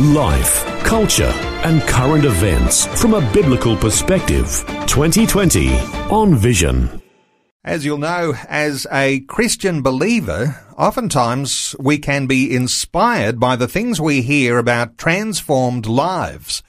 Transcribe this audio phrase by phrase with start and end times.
[0.00, 1.32] Life, culture,
[1.64, 4.64] and current events from a biblical perspective.
[4.86, 5.74] 2020
[6.08, 7.02] on Vision.
[7.64, 14.00] As you'll know, as a Christian believer, oftentimes we can be inspired by the things
[14.00, 16.62] we hear about transformed lives.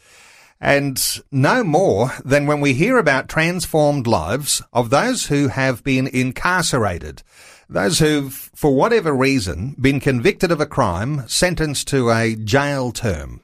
[0.60, 1.00] And
[1.32, 7.22] no more than when we hear about transformed lives of those who have been incarcerated.
[7.72, 13.42] Those who've, for whatever reason, been convicted of a crime, sentenced to a jail term.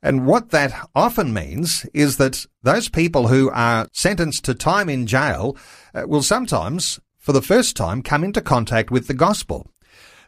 [0.00, 5.08] And what that often means is that those people who are sentenced to time in
[5.08, 5.56] jail
[5.92, 9.66] uh, will sometimes, for the first time, come into contact with the gospel.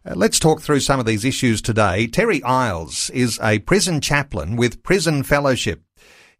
[0.05, 2.08] Uh, let's talk through some of these issues today.
[2.08, 5.83] Terry Isles is a prison chaplain with Prison Fellowship.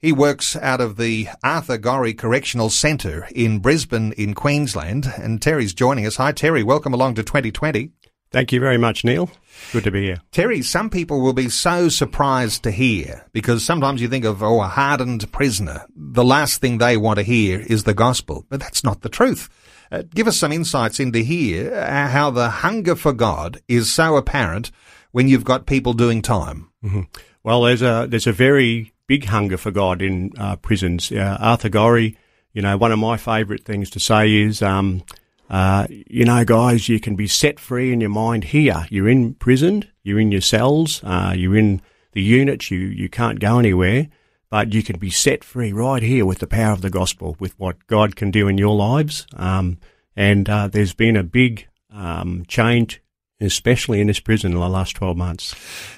[0.01, 5.13] He works out of the Arthur Gorrie Correctional Centre in Brisbane in Queensland.
[5.19, 6.17] And Terry's joining us.
[6.17, 6.63] Hi, Terry.
[6.63, 7.91] Welcome along to 2020.
[8.31, 9.29] Thank you very much, Neil.
[9.73, 10.21] Good to be here.
[10.31, 14.61] Terry, some people will be so surprised to hear because sometimes you think of, oh,
[14.61, 15.85] a hardened prisoner.
[15.97, 19.49] The last thing they want to hear is the gospel, but that's not the truth.
[19.91, 24.17] Uh, give us some insights into here uh, how the hunger for God is so
[24.17, 24.71] apparent
[25.11, 26.71] when you've got people doing time.
[26.85, 27.01] Mm-hmm.
[27.43, 31.11] Well, there's a there's a very big hunger for God in uh, prisons.
[31.11, 32.17] Uh, Arthur Gorrie,
[32.53, 35.03] you know, one of my favourite things to say is, um,
[35.51, 38.87] uh, you know, guys, you can be set free in your mind here.
[38.91, 43.41] You're in prison, you're in your cells, uh, you're in the units, you, you can't
[43.41, 44.09] go anywhere,
[44.51, 47.59] but you can be set free right here with the power of the gospel, with
[47.59, 49.27] what God can do in your lives.
[49.35, 49.79] Um,
[50.15, 53.01] and uh, there's been a big um, change
[53.41, 55.55] especially in this prison in the last 12 months.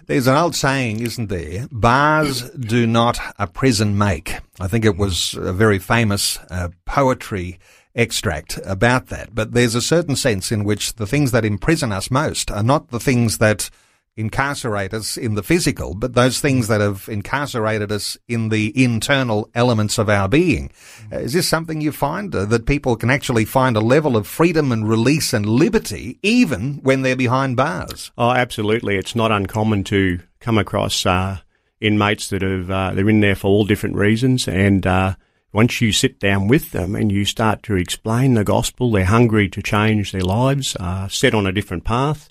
[0.07, 1.69] There's an old saying, isn't there?
[1.71, 4.39] Bars do not a prison make.
[4.59, 7.59] I think it was a very famous uh, poetry
[7.95, 9.35] extract about that.
[9.35, 12.89] But there's a certain sense in which the things that imprison us most are not
[12.89, 13.71] the things that
[14.17, 19.49] incarcerate us in the physical, but those things that have incarcerated us in the internal
[19.55, 20.71] elements of our being.
[21.13, 24.27] Uh, is this something you find uh, that people can actually find a level of
[24.27, 28.11] freedom and release and liberty even when they're behind bars?
[28.19, 28.97] Oh, absolutely.
[28.97, 31.39] It's not uncommon to come across uh,
[31.81, 35.15] inmates that have uh, they're in there for all different reasons, and uh,
[35.53, 39.49] once you sit down with them and you start to explain the gospel, they're hungry
[39.49, 42.29] to change their lives, uh, set on a different path.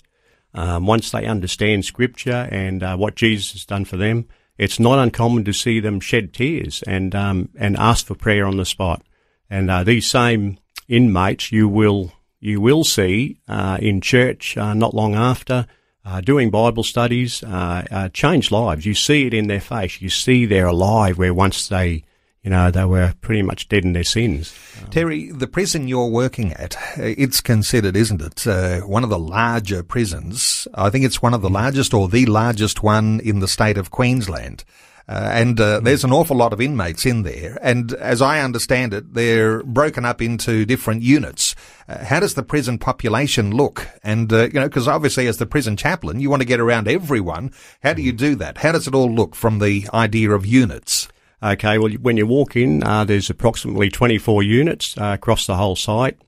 [0.60, 4.28] Um, once they understand Scripture and uh, what Jesus has done for them,
[4.58, 8.58] it's not uncommon to see them shed tears and um, and ask for prayer on
[8.58, 9.02] the spot.
[9.50, 10.58] And uh, these same
[10.90, 12.12] inmates, you will
[12.42, 15.66] you will see uh, in church uh, not long after.
[16.04, 18.86] Uh, doing Bible studies, uh, change lives.
[18.86, 20.02] You see it in their face.
[20.02, 22.04] You see they're alive where once they
[22.44, 24.56] you know, they were pretty much dead in their sins.
[24.92, 29.84] Terry, the prison you're working at, it's considered, isn't it, uh, one of the larger
[29.84, 30.68] prisons.
[30.74, 33.92] I think it's one of the largest or the largest one in the state of
[33.92, 34.64] Queensland.
[35.10, 37.58] Uh, and uh, there's an awful lot of inmates in there.
[37.64, 41.56] And as I understand it, they're broken up into different units.
[41.88, 43.88] Uh, how does the prison population look?
[44.04, 46.88] And, uh, you know, because obviously as the prison chaplain, you want to get around
[46.88, 47.52] everyone.
[47.82, 48.60] How do you do that?
[48.60, 51.08] How does it all look from the idea of units?
[51.42, 55.78] Okay, well, when you walk in, uh, there's approximately 24 units uh, across the whole
[55.78, 56.20] site.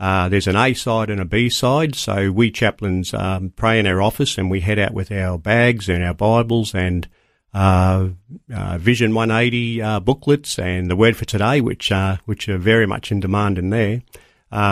[0.00, 3.86] Uh, there's an A side and a B side, so we chaplains um, pray in
[3.86, 7.08] our office and we head out with our bags and our Bibles and
[7.54, 8.08] uh,
[8.52, 11.90] uh, Vision 180 uh, booklets and the Word for Today, which
[12.26, 14.02] which are very much in demand in there.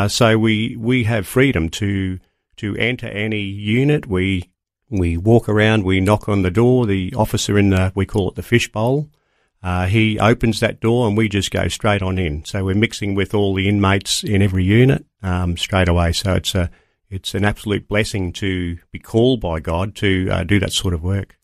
[0.08, 2.18] so we we have freedom to
[2.56, 4.06] to enter any unit.
[4.06, 4.50] We
[4.90, 6.84] we walk around, we knock on the door.
[6.84, 9.08] The officer in the we call it the fishbowl.
[9.64, 12.44] Uh, he opens that door and we just go straight on in.
[12.44, 16.12] So we're mixing with all the inmates in every unit um, straight away.
[16.12, 16.70] So it's a
[17.08, 21.02] it's an absolute blessing to be called by God to uh, do that sort of
[21.02, 21.38] work.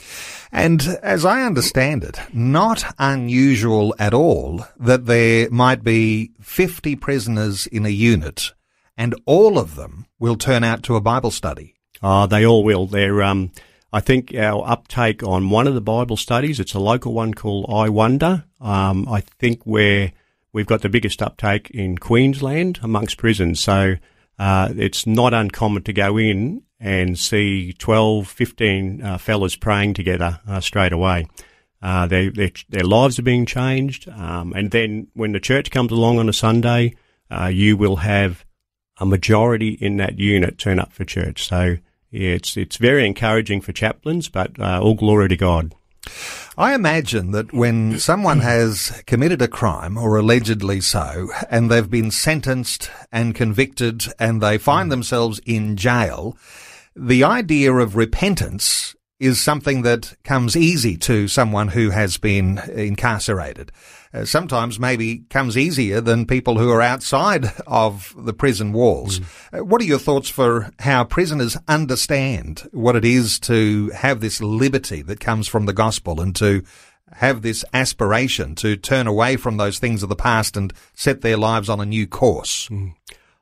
[0.51, 7.67] And as I understand it, not unusual at all that there might be 50 prisoners
[7.69, 8.53] in a unit
[8.97, 11.75] and all of them will turn out to a Bible study.
[12.03, 12.87] Oh, they all will.
[12.87, 13.53] They're, um,
[13.93, 17.67] I think our uptake on one of the Bible studies, it's a local one called
[17.69, 18.45] I Wonder.
[18.61, 20.13] Um, I think where
[20.53, 23.59] we've got the biggest uptake in Queensland amongst prisons.
[23.59, 23.97] So
[24.39, 30.41] uh, it's not uncommon to go in and see 12, 15 uh, fellas praying together
[30.49, 31.27] uh, straight away.
[31.83, 34.09] Uh, their, their, their lives are being changed.
[34.09, 36.95] Um, and then when the church comes along on a Sunday,
[37.31, 38.45] uh, you will have
[38.99, 41.49] a majority in that unit turn up for church.
[41.49, 41.79] So
[42.13, 45.75] it's it's very encouraging for chaplains, but uh, all glory to God.
[46.57, 52.11] I imagine that when someone has committed a crime, or allegedly so, and they've been
[52.11, 56.37] sentenced and convicted and they find themselves in jail,
[56.97, 63.71] the idea of repentance is something that comes easy to someone who has been incarcerated.
[64.13, 69.21] Uh, sometimes maybe comes easier than people who are outside of the prison walls.
[69.21, 69.61] Mm.
[69.61, 74.41] Uh, what are your thoughts for how prisoners understand what it is to have this
[74.41, 76.65] liberty that comes from the gospel and to
[77.13, 81.37] have this aspiration to turn away from those things of the past and set their
[81.37, 82.69] lives on a new course?
[82.69, 82.95] Mm.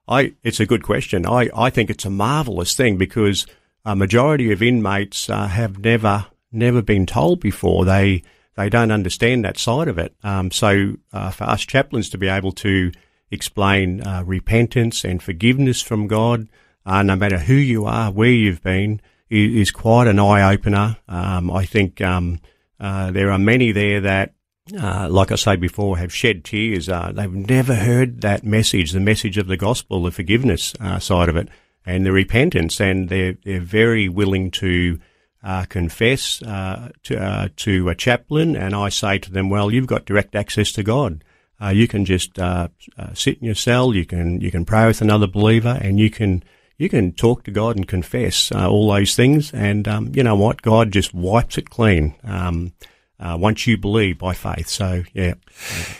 [0.09, 1.25] I, it's a good question.
[1.25, 3.47] I, I think it's a marvelous thing because
[3.89, 7.87] a majority of inmates uh, have never never been told before.
[7.87, 8.23] They
[8.55, 10.15] they don't understand that side of it.
[10.23, 12.93] Um, so uh, for us chaplains to be able to
[13.31, 16.49] explain uh, repentance and forgiveness from God,
[16.85, 19.01] uh, no matter who you are, where you've been,
[19.31, 20.99] is, is quite an eye opener.
[21.09, 22.41] Um, I think um,
[22.79, 24.35] uh, there are many there that.
[24.79, 26.89] Uh, like I say before, have shed tears.
[26.89, 31.49] they've never heard that message, the message of the gospel, the forgiveness side of it
[31.89, 34.99] and the repentance, and they're they're very willing to
[35.43, 39.87] uh, confess uh, to uh, to a chaplain, and I say to them, "Well, you've
[39.87, 41.25] got direct access to God.
[41.61, 42.69] Uh, you can just uh,
[42.99, 43.95] uh, sit in your cell.
[43.95, 46.45] You can you can pray with another believer, and you can."
[46.81, 50.63] You can talk to God and confess all those things, and um, you know what?
[50.63, 52.15] God just wipes it clean.
[52.23, 52.73] Um,
[53.21, 54.69] uh, once you believe by faith.
[54.69, 55.35] So, yeah.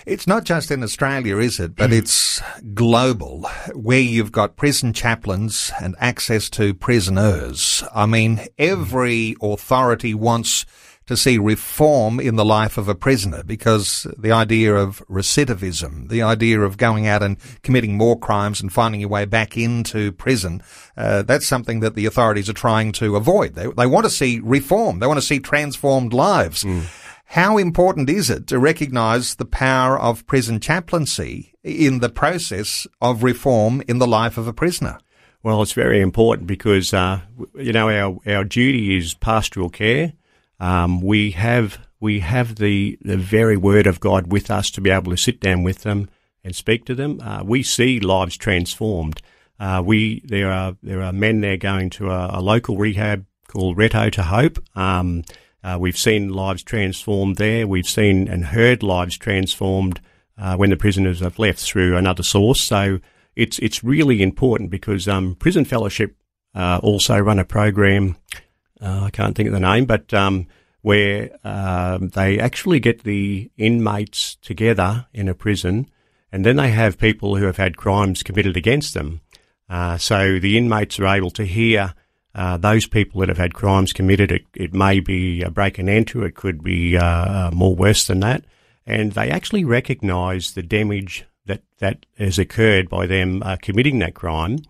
[0.07, 1.75] It's not just in Australia, is it?
[1.75, 2.41] But it's
[2.75, 7.83] global, where you've got prison chaplains and access to prisoners.
[7.95, 10.65] I mean, every authority wants
[11.09, 16.21] to see reform in the life of a prisoner because the idea of recidivism, the
[16.21, 20.63] idea of going out and committing more crimes and finding your way back into prison,
[20.99, 23.55] uh, that's something that the authorities are trying to avoid.
[23.55, 24.99] They, they want to see reform.
[24.99, 26.63] They want to see transformed lives.
[26.63, 26.87] Mm.
[27.39, 33.23] How important is it to recognise the power of prison chaplaincy in the process of
[33.23, 34.99] reform in the life of a prisoner?
[35.45, 37.21] Well, it's very important because, uh,
[37.55, 40.15] you know, our, our duty is pastoral care.
[40.59, 44.91] Um, we have we have the, the very word of God with us to be
[44.91, 46.11] able to sit down with them
[46.43, 47.21] and speak to them.
[47.21, 49.23] Uh, we see lives transformed.
[49.61, 53.77] Uh, we there are there are men there going to a, a local rehab called
[53.77, 54.59] Reto to Hope.
[54.77, 55.23] Um,
[55.63, 57.67] uh, we've seen lives transformed there.
[57.67, 60.01] We've seen and heard lives transformed
[60.37, 62.61] uh, when the prisoners have left through another source.
[62.61, 63.01] So
[63.35, 66.17] it's it's really important because um, Prison Fellowship
[66.55, 68.17] uh, also run a program.
[68.81, 70.47] Uh, I can't think of the name, but um,
[70.83, 75.91] where um, they actually get the inmates together in a prison,
[76.31, 79.21] and then they have people who have had crimes committed against them.
[79.69, 81.95] Uh, so the inmates are able to hear
[82.39, 85.91] uh, those people that have had crimes committed, it, it may be a break and
[85.91, 88.45] enter, it could be uh, uh, more worse than that,
[88.87, 94.15] and they actually recognise the damage that, that has occurred by them uh, committing that
[94.15, 94.61] crime,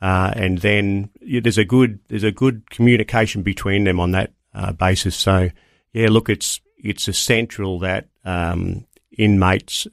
[0.00, 4.32] uh, and then yeah, there's a good there's a good communication between them on that
[4.76, 5.14] basis.
[5.14, 5.50] So,
[5.92, 8.84] yeah, look, it's it's essential that um,
[9.16, 9.86] inmates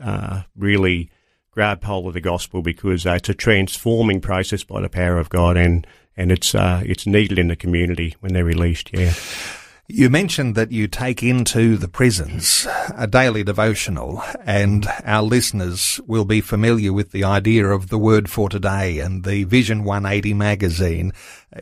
[0.57, 1.11] really
[1.51, 5.57] grab hold of the gospel because it's a transforming process by the power of God
[5.57, 5.85] and
[6.19, 8.91] and it's uh, it's needed in the community when they're released.
[8.93, 9.13] Yeah.
[9.91, 16.25] You mentioned that you take into the prisons a daily devotional, and our listeners will
[16.25, 21.11] be familiar with the idea of the Word for Today and the Vision 180 magazine.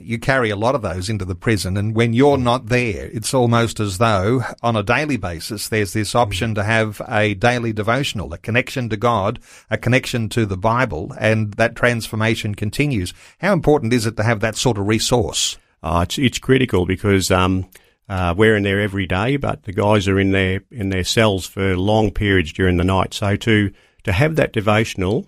[0.02, 3.34] You carry a lot of those into the prison, and when you're not there, it's
[3.34, 8.34] almost as though on a daily basis there's this option to have a daily devotional,
[8.34, 9.40] a connection to God,
[9.72, 13.14] a connection to the Bible, and that transformation continues.
[13.38, 15.58] How important is it to have that sort of resource?
[15.82, 17.70] Uh, it's, it's critical because um,
[18.10, 21.46] uh, we're in there every day, but the guys are in their in their cells
[21.46, 23.14] for long periods during the night.
[23.14, 23.72] So to
[24.04, 25.28] to have that devotional,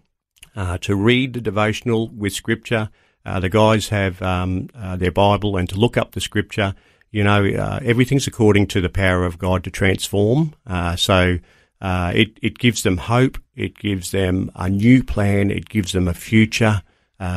[0.55, 2.89] uh, to read the devotional with scripture,
[3.25, 6.73] uh, the guys have um, uh, their Bible, and to look up the scripture.
[7.11, 10.53] You know, uh, everything's according to the power of God to transform.
[10.65, 11.39] Uh, so
[11.81, 13.37] it it gives them hope.
[13.55, 15.51] It gives them a new plan.
[15.51, 16.81] It gives them a future.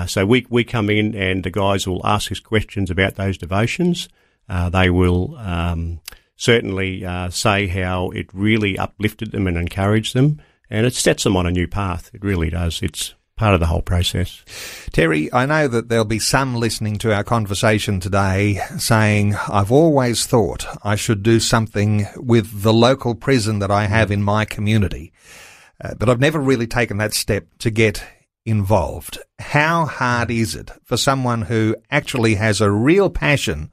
[0.07, 4.09] so we we come in, and the guys will ask us questions about those devotions.
[4.49, 6.01] Uh, they will um,
[6.37, 11.37] certainly uh, say how it really uplifted them and encouraged them, and it sets them
[11.37, 12.11] on a new path.
[12.13, 12.83] It really does.
[12.83, 14.45] It's part of the whole process.
[14.93, 20.27] Terry, I know that there'll be some listening to our conversation today saying, I've always
[20.27, 25.13] thought I should do something with the local prison that I have in my community,
[25.83, 28.05] uh, but I've never really taken that step to get
[28.45, 29.19] involved.
[29.39, 33.73] How hard is it for someone who actually has a real passion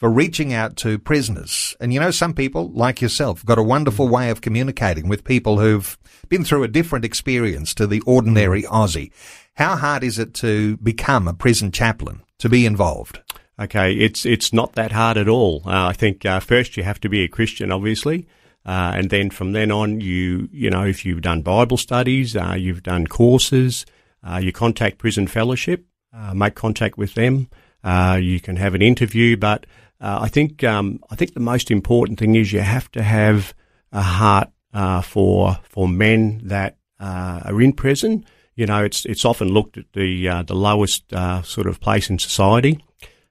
[0.00, 1.76] for reaching out to prisoners?
[1.78, 5.60] And you know, some people, like yourself, got a wonderful way of communicating with people
[5.60, 5.96] who've
[6.28, 9.12] been through a different experience to the ordinary Aussie.
[9.54, 13.20] How hard is it to become a prison chaplain, to be involved?
[13.60, 15.62] Okay, it's it's not that hard at all.
[15.66, 18.26] Uh, I think uh, first you have to be a Christian, obviously,
[18.64, 22.54] uh, and then from then on, you you know if you've done Bible studies, uh,
[22.56, 23.84] you've done courses,
[24.26, 27.48] uh, you contact Prison Fellowship, uh, make contact with them.
[27.84, 29.66] you can have an interview, but
[30.00, 33.54] I think um, I think the most important thing is you have to have
[33.92, 38.24] a heart uh, for for men that uh, are in prison.
[38.54, 42.10] You know, it's it's often looked at the uh, the lowest uh, sort of place
[42.10, 42.82] in society.